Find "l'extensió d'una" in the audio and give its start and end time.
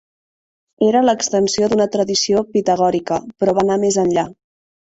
1.03-1.87